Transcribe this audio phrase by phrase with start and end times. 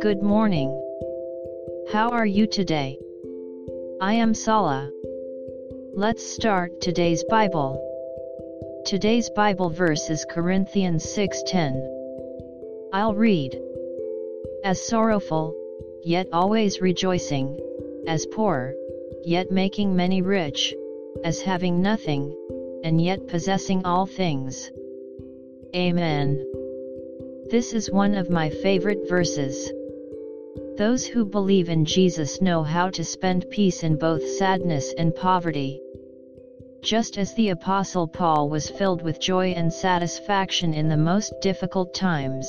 [0.00, 0.70] Good morning.
[1.92, 2.98] How are you today?
[4.00, 4.90] I am Sala.
[5.92, 7.78] Let's start today's Bible.
[8.86, 11.76] Today's Bible verse is Corinthians 6:10.
[12.94, 13.60] I'll read.
[14.64, 15.54] As sorrowful,
[16.04, 17.58] yet always rejoicing,
[18.06, 18.74] as poor,
[19.24, 20.74] yet making many rich,
[21.22, 22.34] as having nothing,
[22.82, 24.72] and yet possessing all things.
[25.74, 26.46] Amen.
[27.50, 29.72] This is one of my favorite verses.
[30.78, 35.80] Those who believe in Jesus know how to spend peace in both sadness and poverty.
[36.84, 41.92] Just as the Apostle Paul was filled with joy and satisfaction in the most difficult
[41.92, 42.48] times.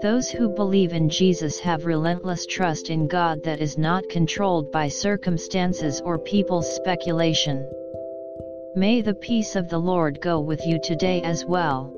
[0.00, 4.88] Those who believe in Jesus have relentless trust in God that is not controlled by
[4.88, 7.68] circumstances or people's speculation.
[8.74, 11.97] May the peace of the Lord go with you today as well.